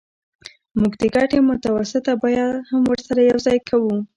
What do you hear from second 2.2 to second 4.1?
بیه هم ورسره یوځای کوو